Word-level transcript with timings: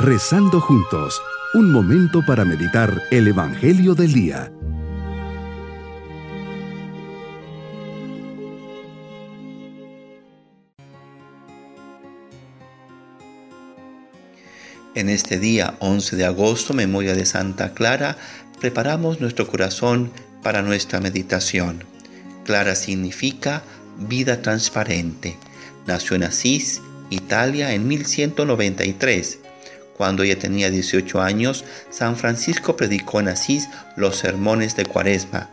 Rezando 0.00 0.60
juntos, 0.60 1.20
un 1.54 1.72
momento 1.72 2.24
para 2.24 2.44
meditar 2.44 3.02
el 3.10 3.26
Evangelio 3.26 3.96
del 3.96 4.12
Día. 4.12 4.52
En 14.94 15.08
este 15.08 15.40
día 15.40 15.74
11 15.80 16.14
de 16.14 16.26
agosto, 16.26 16.74
memoria 16.74 17.16
de 17.16 17.26
Santa 17.26 17.74
Clara, 17.74 18.16
preparamos 18.60 19.20
nuestro 19.20 19.48
corazón 19.48 20.12
para 20.44 20.62
nuestra 20.62 21.00
meditación. 21.00 21.82
Clara 22.44 22.76
significa 22.76 23.64
vida 23.98 24.42
transparente. 24.42 25.36
Nació 25.88 26.14
en 26.14 26.22
Asís, 26.22 26.82
Italia, 27.10 27.74
en 27.74 27.88
1193 27.88 29.40
cuando 29.98 30.22
ella 30.22 30.38
tenía 30.38 30.70
18 30.70 31.20
años, 31.20 31.64
San 31.90 32.16
Francisco 32.16 32.76
predicó 32.76 33.20
en 33.20 33.28
Asís 33.28 33.68
los 33.96 34.16
sermones 34.16 34.76
de 34.76 34.86
Cuaresma 34.86 35.50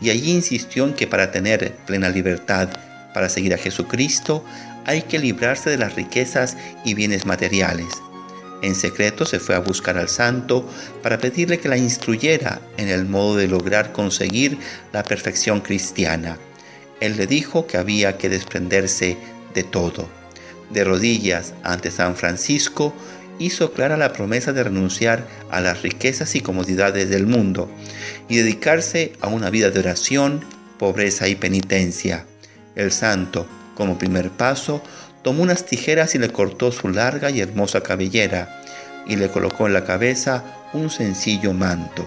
y 0.00 0.10
allí 0.10 0.30
insistió 0.30 0.84
en 0.84 0.94
que 0.94 1.06
para 1.06 1.30
tener 1.30 1.74
plena 1.86 2.08
libertad 2.08 2.68
para 3.12 3.28
seguir 3.28 3.54
a 3.54 3.58
Jesucristo 3.58 4.44
hay 4.86 5.02
que 5.02 5.18
librarse 5.18 5.68
de 5.68 5.78
las 5.78 5.96
riquezas 5.96 6.56
y 6.84 6.94
bienes 6.94 7.26
materiales. 7.26 7.88
En 8.62 8.74
secreto 8.74 9.24
se 9.24 9.40
fue 9.40 9.54
a 9.54 9.60
buscar 9.60 9.98
al 9.98 10.08
santo 10.08 10.68
para 11.02 11.18
pedirle 11.18 11.58
que 11.58 11.68
la 11.68 11.76
instruyera 11.76 12.60
en 12.76 12.88
el 12.88 13.04
modo 13.04 13.36
de 13.36 13.48
lograr 13.48 13.92
conseguir 13.92 14.58
la 14.92 15.02
perfección 15.02 15.60
cristiana. 15.60 16.38
Él 17.00 17.16
le 17.16 17.26
dijo 17.26 17.66
que 17.66 17.76
había 17.76 18.16
que 18.18 18.28
desprenderse 18.28 19.16
de 19.54 19.62
todo. 19.62 20.08
De 20.70 20.84
rodillas 20.84 21.54
ante 21.62 21.90
San 21.90 22.16
Francisco, 22.16 22.92
hizo 23.38 23.72
clara 23.72 23.96
la 23.96 24.12
promesa 24.12 24.52
de 24.52 24.64
renunciar 24.64 25.26
a 25.50 25.60
las 25.60 25.82
riquezas 25.82 26.34
y 26.34 26.40
comodidades 26.40 27.08
del 27.08 27.26
mundo 27.26 27.70
y 28.28 28.36
dedicarse 28.36 29.12
a 29.20 29.28
una 29.28 29.50
vida 29.50 29.70
de 29.70 29.80
oración, 29.80 30.44
pobreza 30.78 31.28
y 31.28 31.34
penitencia. 31.34 32.26
El 32.74 32.92
santo, 32.92 33.46
como 33.74 33.98
primer 33.98 34.30
paso, 34.30 34.82
tomó 35.22 35.42
unas 35.42 35.66
tijeras 35.66 36.14
y 36.14 36.18
le 36.18 36.30
cortó 36.30 36.72
su 36.72 36.88
larga 36.88 37.30
y 37.30 37.40
hermosa 37.40 37.82
cabellera 37.82 38.62
y 39.06 39.16
le 39.16 39.28
colocó 39.30 39.66
en 39.66 39.74
la 39.74 39.84
cabeza 39.84 40.44
un 40.72 40.90
sencillo 40.90 41.52
manto. 41.52 42.06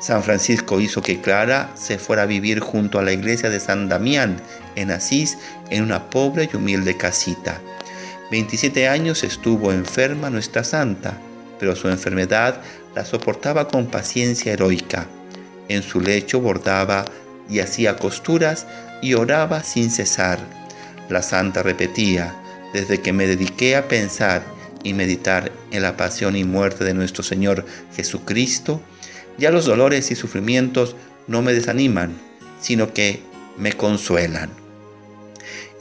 San 0.00 0.24
Francisco 0.24 0.80
hizo 0.80 1.00
que 1.00 1.20
Clara 1.20 1.70
se 1.74 1.96
fuera 1.96 2.22
a 2.22 2.26
vivir 2.26 2.58
junto 2.58 2.98
a 2.98 3.02
la 3.02 3.12
iglesia 3.12 3.50
de 3.50 3.60
San 3.60 3.88
Damián 3.88 4.40
en 4.74 4.90
Asís 4.90 5.38
en 5.70 5.84
una 5.84 6.10
pobre 6.10 6.48
y 6.52 6.56
humilde 6.56 6.96
casita. 6.96 7.60
27 8.32 8.88
años 8.88 9.24
estuvo 9.24 9.72
enferma 9.72 10.30
nuestra 10.30 10.64
santa, 10.64 11.20
pero 11.60 11.76
su 11.76 11.90
enfermedad 11.90 12.62
la 12.94 13.04
soportaba 13.04 13.68
con 13.68 13.88
paciencia 13.88 14.54
heroica. 14.54 15.06
En 15.68 15.82
su 15.82 16.00
lecho 16.00 16.40
bordaba 16.40 17.04
y 17.50 17.58
hacía 17.58 17.98
costuras 17.98 18.66
y 19.02 19.12
oraba 19.12 19.62
sin 19.62 19.90
cesar. 19.90 20.38
La 21.10 21.20
santa 21.20 21.62
repetía, 21.62 22.34
desde 22.72 23.02
que 23.02 23.12
me 23.12 23.26
dediqué 23.26 23.76
a 23.76 23.86
pensar 23.86 24.42
y 24.82 24.94
meditar 24.94 25.52
en 25.70 25.82
la 25.82 25.98
pasión 25.98 26.34
y 26.34 26.44
muerte 26.44 26.84
de 26.84 26.94
nuestro 26.94 27.22
Señor 27.22 27.66
Jesucristo, 27.94 28.80
ya 29.36 29.50
los 29.50 29.66
dolores 29.66 30.10
y 30.10 30.14
sufrimientos 30.14 30.96
no 31.26 31.42
me 31.42 31.52
desaniman, 31.52 32.16
sino 32.62 32.94
que 32.94 33.20
me 33.58 33.74
consuelan. 33.74 34.61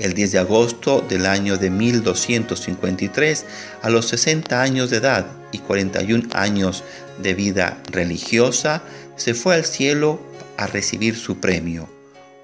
El 0.02 0.16
10 0.16 0.32
de 0.32 0.40
agosto 0.40 1.06
del 1.08 1.28
año 1.28 1.58
de 1.58 1.70
1253, 1.70 3.46
a 3.84 3.90
los 3.92 4.08
60 4.08 4.60
años 4.60 4.90
de 4.90 4.98
edad 4.98 5.28
y 5.52 5.60
41 5.60 6.28
años 6.34 6.84
de 7.20 7.36
vida 7.36 7.78
religiosa, 7.92 8.82
se 9.16 9.36
fue 9.36 9.54
al 9.54 9.64
cielo 9.64 10.20
a 10.58 10.66
recibir 10.66 11.16
su 11.16 11.40
premio. 11.40 11.88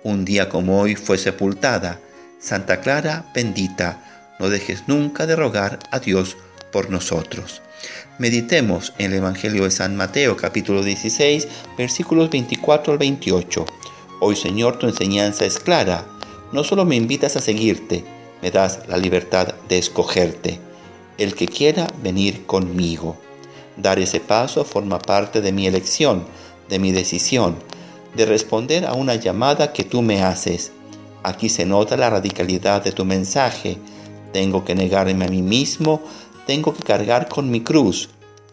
Un 0.03 0.23
día 0.23 0.49
como 0.49 0.79
hoy 0.79 0.93
fue 0.93 1.17
sepultada. 1.17 1.99
Santa 2.39 2.79
Clara 2.79 3.25
bendita, 3.33 4.35
no 4.39 4.49
dejes 4.49 4.83
nunca 4.85 5.25
de 5.25 5.35
rogar 5.35 5.79
a 5.89 5.97
Dios 5.97 6.37
por 6.71 6.91
nosotros. 6.91 7.63
Meditemos 8.19 8.93
en 8.99 9.13
el 9.13 9.17
Evangelio 9.17 9.63
de 9.63 9.71
San 9.71 9.95
Mateo 9.95 10.37
capítulo 10.37 10.83
16 10.83 11.47
versículos 11.75 12.29
24 12.29 12.93
al 12.93 12.99
28. 12.99 13.65
Hoy 14.21 14.35
Señor 14.35 14.77
tu 14.77 14.85
enseñanza 14.85 15.43
es 15.45 15.57
clara 15.57 16.05
no 16.51 16.63
solo 16.63 16.85
me 16.85 16.95
invitas 16.95 17.35
a 17.35 17.41
seguirte, 17.41 18.03
me 18.41 18.51
das 18.51 18.81
la 18.87 18.97
libertad 18.97 19.55
de 19.67 19.77
escogerte. 19.77 20.59
El 21.17 21.35
que 21.35 21.47
quiera 21.47 21.87
venir 22.03 22.45
conmigo. 22.45 23.17
Dar 23.75 23.99
ese 23.99 24.19
paso 24.19 24.63
forma 24.63 24.99
parte 24.99 25.41
de 25.41 25.51
mi 25.51 25.67
elección, 25.67 26.25
de 26.69 26.79
mi 26.79 26.91
decisión, 26.91 27.55
de 28.15 28.25
responder 28.25 28.85
a 28.85 28.93
una 28.93 29.15
llamada 29.15 29.73
que 29.73 29.83
tú 29.83 30.01
me 30.01 30.23
haces. 30.23 30.71
Aquí 31.23 31.49
se 31.49 31.65
nota 31.65 31.97
la 31.97 32.09
radicalidad 32.09 32.83
de 32.83 32.91
tu 32.91 33.05
mensaje. 33.05 33.77
Tengo 34.33 34.63
que 34.63 34.75
negarme 34.75 35.25
a 35.25 35.29
mí 35.29 35.41
mismo, 35.41 36.01
tengo 36.45 36.73
que 36.73 36.83
cargar 36.83 37.27
con 37.27 37.49
mi 37.49 37.61
cruz, 37.61 38.09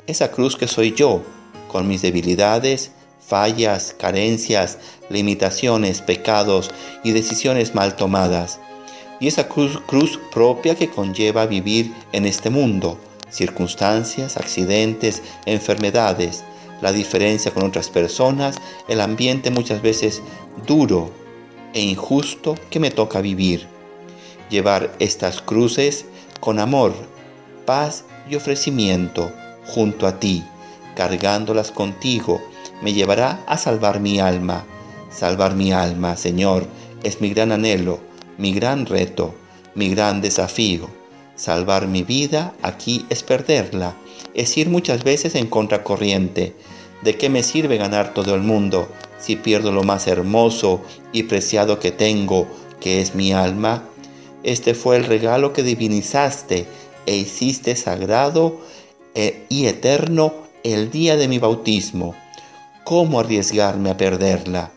esa 0.06 0.30
cruz 0.30 0.56
que 0.56 0.66
soy 0.66 0.92
yo, 0.94 1.22
con 1.68 1.88
mis 1.88 2.02
debilidades, 2.02 2.90
fallas, 3.26 3.94
carencias, 3.98 4.78
limitaciones, 5.08 6.00
pecados 6.02 6.70
y 7.02 7.12
decisiones 7.12 7.74
mal 7.74 7.96
tomadas. 7.96 8.60
Y 9.20 9.28
esa 9.28 9.48
cruz, 9.48 10.20
propia 10.32 10.74
que 10.74 10.90
conlleva 10.90 11.46
vivir 11.46 11.92
en 12.12 12.26
este 12.26 12.50
mundo, 12.50 12.98
circunstancias, 13.30 14.36
accidentes, 14.36 15.22
enfermedades, 15.46 16.44
la 16.80 16.92
diferencia 16.92 17.52
con 17.52 17.64
otras 17.64 17.88
personas, 17.88 18.56
el 18.88 19.00
ambiente 19.00 19.50
muchas 19.50 19.80
veces 19.80 20.20
duro 20.66 21.10
e 21.72 21.80
injusto 21.80 22.56
que 22.70 22.80
me 22.80 22.90
toca 22.90 23.20
vivir. 23.20 23.66
Llevar 24.50 24.92
estas 24.98 25.40
cruces 25.40 26.04
con 26.40 26.58
amor, 26.58 26.92
paz 27.64 28.04
y 28.28 28.34
ofrecimiento 28.34 29.32
junto 29.66 30.06
a 30.06 30.20
ti, 30.20 30.44
cargándolas 30.94 31.70
contigo 31.70 32.42
me 32.82 32.92
llevará 32.92 33.44
a 33.46 33.58
salvar 33.58 34.00
mi 34.00 34.20
alma. 34.20 34.64
Salvar 35.10 35.54
mi 35.54 35.72
alma, 35.72 36.16
Señor, 36.16 36.66
es 37.02 37.20
mi 37.20 37.30
gran 37.30 37.52
anhelo, 37.52 38.00
mi 38.38 38.52
gran 38.52 38.86
reto, 38.86 39.34
mi 39.74 39.90
gran 39.90 40.20
desafío. 40.20 40.88
Salvar 41.36 41.86
mi 41.86 42.02
vida 42.02 42.54
aquí 42.62 43.06
es 43.10 43.22
perderla, 43.22 43.94
es 44.34 44.56
ir 44.56 44.68
muchas 44.68 45.04
veces 45.04 45.34
en 45.34 45.46
contracorriente. 45.46 46.54
¿De 47.02 47.16
qué 47.16 47.28
me 47.28 47.42
sirve 47.42 47.76
ganar 47.76 48.14
todo 48.14 48.34
el 48.34 48.40
mundo 48.40 48.88
si 49.18 49.36
pierdo 49.36 49.72
lo 49.72 49.82
más 49.82 50.06
hermoso 50.06 50.80
y 51.12 51.24
preciado 51.24 51.78
que 51.78 51.92
tengo, 51.92 52.46
que 52.80 53.00
es 53.00 53.14
mi 53.14 53.32
alma? 53.32 53.84
Este 54.42 54.74
fue 54.74 54.96
el 54.96 55.04
regalo 55.04 55.52
que 55.52 55.62
divinizaste 55.62 56.66
e 57.06 57.16
hiciste 57.16 57.76
sagrado 57.76 58.60
eh, 59.14 59.44
y 59.48 59.66
eterno 59.66 60.34
el 60.62 60.90
día 60.90 61.16
de 61.16 61.28
mi 61.28 61.38
bautismo. 61.38 62.14
¿Cómo 62.84 63.18
arriesgarme 63.18 63.88
a 63.88 63.96
perderla? 63.96 64.70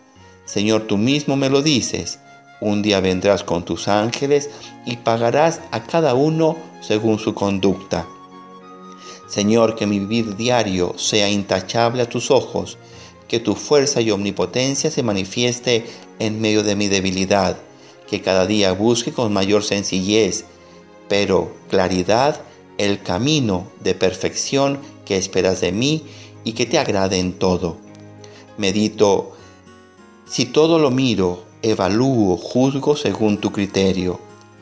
Señor, 0.45 0.84
tú 0.84 0.97
mismo 0.97 1.35
me 1.35 1.50
lo 1.50 1.62
dices. 1.62 2.19
Un 2.62 2.81
día 2.81 3.01
vendrás 3.01 3.44
con 3.44 3.66
tus 3.66 3.90
ángeles 3.90 4.50
y 4.85 4.95
pagarás 4.95 5.59
a 5.72 5.84
cada 5.84 6.13
uno 6.13 6.56
según 6.79 7.19
su 7.19 7.34
conducta. 7.34 8.07
Señor, 9.28 9.75
que 9.75 9.85
mi 9.85 10.00
vivir 10.00 10.38
diario 10.38 10.97
sea 10.97 11.29
intachable 11.29 12.01
a 12.01 12.07
tus 12.07 12.31
ojos, 12.31 12.78
que 13.28 13.41
tu 13.41 13.56
fuerza 13.56 14.00
y 14.00 14.09
omnipotencia 14.09 14.90
se 14.90 15.03
manifieste 15.03 15.85
en 16.19 16.40
medio 16.40 16.63
de 16.63 16.78
mi 16.78 16.88
debilidad, 16.88 17.57
que 18.09 18.22
cada 18.22 18.46
día 18.46 18.72
busque 18.72 19.12
con 19.12 19.34
mayor 19.34 19.66
sencillez, 19.66 20.46
pero 21.09 21.53
claridad, 21.70 22.40
el 22.78 23.02
camino 23.03 23.67
de 23.82 23.96
perfección 23.96 24.79
que 25.03 25.17
esperas 25.17 25.59
de 25.59 25.73
mí 25.73 26.03
y 26.46 26.53
que 26.53 26.66
te 26.66 26.79
agrade 26.79 27.20
en 27.20 27.34
todo 27.34 27.85
medito, 28.58 29.34
si 30.26 30.46
todo 30.46 30.78
lo 30.80 30.92
miro, 30.92 31.44
evalúo, 31.62 32.38
juzgo 32.38 32.96
según 32.96 33.38
tu 33.38 33.52
criterio, 33.52 34.20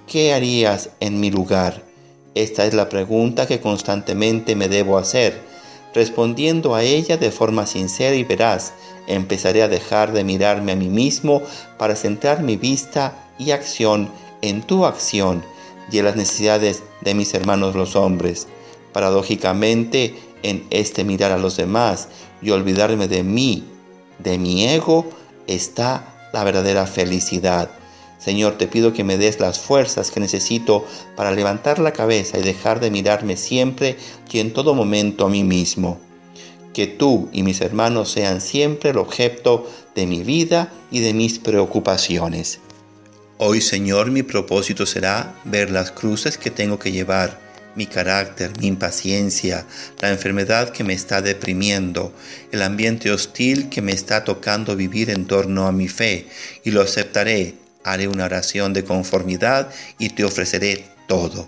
¿qué 0.08 0.34
harías 0.34 0.92
en 1.00 1.20
mi 1.20 1.32
lugar? 1.32 1.84
Esta 2.36 2.66
es 2.66 2.74
la 2.74 2.90
pregunta 2.90 3.48
que 3.48 3.62
constantemente 3.62 4.56
me 4.56 4.68
debo 4.68 4.98
hacer. 4.98 5.42
Respondiendo 5.94 6.76
a 6.76 6.84
ella 6.84 7.18
de 7.18 7.32
forma 7.32 7.66
sincera 7.66 8.16
y 8.16 8.24
veraz, 8.24 8.74
empezaré 9.08 9.64
a 9.64 9.70
dejar 9.70 10.12
de 10.12 10.24
mirarme 10.24 10.74
a 10.74 10.76
mí 10.76 10.90
mismo 10.90 11.42
para 11.78 11.96
centrar 11.96 12.44
mi 12.44 12.58
vista 12.58 13.30
y 13.40 13.52
acción 13.52 14.10
en 14.42 14.62
tu 14.62 14.86
acción 14.86 15.44
y 15.92 16.00
en 16.00 16.06
las 16.06 16.16
necesidades 16.16 16.84
de 17.02 17.14
mis 17.14 17.34
hermanos 17.34 17.76
los 17.76 17.96
hombres. 17.96 18.48
Paradójicamente, 18.92 20.16
en 20.44 20.66
este 20.70 21.04
mirar 21.04 21.32
a 21.32 21.38
los 21.38 21.58
demás 21.58 22.10
y 22.42 22.52
olvidarme 22.52 23.08
de 23.08 23.24
mí 23.24 23.64
de 24.20 24.38
mi 24.38 24.66
ego 24.66 25.10
está 25.48 26.30
la 26.34 26.44
verdadera 26.44 26.86
felicidad. 26.88 27.70
Señor, 28.18 28.58
te 28.58 28.68
pido 28.68 28.92
que 28.94 29.04
me 29.04 29.18
des 29.18 29.40
las 29.40 29.60
fuerzas 29.60 30.12
que 30.12 30.20
necesito 30.20 30.86
para 31.16 31.32
levantar 31.32 31.80
la 31.80 31.94
cabeza 31.94 32.40
y 32.40 32.42
dejar 32.42 32.80
de 32.80 32.92
mirarme 32.92 33.38
siempre 33.38 33.98
y 34.32 34.40
en 34.40 34.52
todo 34.52 34.74
momento 34.74 35.26
a 35.26 35.30
mí 35.30 35.44
mismo. 35.44 36.00
Que 36.74 36.88
tú 36.88 37.30
y 37.32 37.44
mis 37.44 37.62
hermanos 37.62 38.12
sean 38.12 38.42
siempre 38.42 38.90
el 38.90 38.98
objeto 38.98 39.70
de 39.96 40.08
mi 40.08 40.24
vida 40.24 40.74
y 40.92 41.00
de 41.00 41.14
mis 41.14 41.40
preocupaciones. 41.40 42.60
Hoy, 43.38 43.62
Señor, 43.62 44.12
mi 44.12 44.24
propósito 44.24 44.86
será 44.86 45.36
ver 45.46 45.70
las 45.70 45.92
cruces 45.92 46.38
que 46.38 46.52
tengo 46.52 46.80
que 46.80 46.92
llevar, 46.92 47.40
mi 47.76 47.86
carácter, 47.86 48.52
mi 48.60 48.68
impaciencia, 48.68 49.66
la 50.00 50.10
enfermedad 50.10 50.70
que 50.70 50.84
me 50.84 50.94
está 50.94 51.22
deprimiendo, 51.22 52.14
el 52.52 52.62
ambiente 52.62 53.12
hostil 53.12 53.70
que 53.70 53.82
me 53.82 53.92
está 53.92 54.24
tocando 54.24 54.76
vivir 54.76 55.10
en 55.10 55.26
torno 55.26 55.68
a 55.68 55.72
mi 55.72 55.88
fe, 55.88 56.28
y 56.64 56.72
lo 56.72 56.82
aceptaré. 56.82 57.56
Haré 57.84 58.08
una 58.08 58.26
oración 58.26 58.74
de 58.74 58.84
conformidad 58.84 59.70
y 60.00 60.10
te 60.10 60.24
ofreceré 60.24 60.86
todo. 61.08 61.48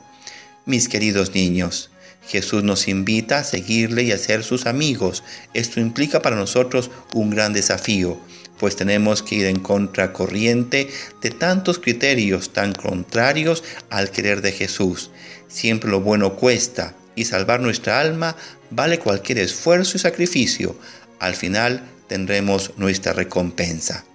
Mis 0.65 0.87
queridos 0.87 1.33
niños, 1.33 1.89
Jesús 2.27 2.63
nos 2.63 2.87
invita 2.87 3.39
a 3.39 3.43
seguirle 3.43 4.03
y 4.03 4.11
a 4.11 4.17
ser 4.19 4.43
sus 4.43 4.67
amigos. 4.67 5.23
Esto 5.55 5.79
implica 5.79 6.21
para 6.21 6.35
nosotros 6.35 6.91
un 7.13 7.31
gran 7.31 7.53
desafío 7.53 8.19
pues 8.59 8.75
tenemos 8.75 9.23
que 9.23 9.35
ir 9.35 9.45
en 9.45 9.59
contracorriente 9.59 10.89
de 11.21 11.31
tantos 11.31 11.79
criterios 11.79 12.53
tan 12.53 12.73
contrarios 12.73 13.63
al 13.89 14.11
querer 14.11 14.41
de 14.41 14.51
Jesús. 14.51 15.11
Siempre 15.47 15.89
lo 15.89 16.01
bueno 16.01 16.35
cuesta 16.35 16.95
y 17.15 17.25
salvar 17.25 17.59
nuestra 17.59 17.99
alma 17.99 18.35
vale 18.69 18.99
cualquier 18.99 19.39
esfuerzo 19.39 19.97
y 19.97 19.99
sacrificio. 19.99 20.77
Al 21.19 21.35
final 21.35 21.83
tendremos 22.07 22.71
nuestra 22.77 23.13
recompensa. 23.13 24.05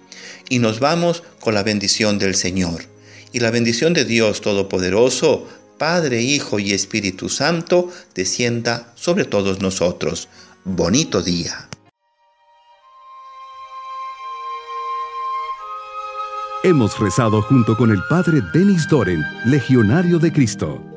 Y 0.49 0.59
nos 0.59 0.79
vamos 0.79 1.23
con 1.39 1.53
la 1.53 1.63
bendición 1.63 2.19
del 2.19 2.35
Señor. 2.35 2.85
Y 3.31 3.39
la 3.39 3.51
bendición 3.51 3.93
de 3.93 4.05
Dios 4.05 4.41
Todopoderoso, 4.41 5.47
Padre, 5.77 6.21
Hijo 6.21 6.59
y 6.59 6.71
Espíritu 6.73 7.29
Santo, 7.29 7.91
descienda 8.13 8.93
sobre 8.95 9.25
todos 9.25 9.59
nosotros. 9.59 10.29
Bonito 10.63 11.21
día. 11.21 11.67
Hemos 16.63 16.97
rezado 16.97 17.41
junto 17.41 17.75
con 17.75 17.91
el 17.91 17.99
Padre 18.09 18.39
Denis 18.53 18.87
Doren, 18.87 19.21
Legionario 19.45 20.17
de 20.19 20.31
Cristo. 20.31 20.92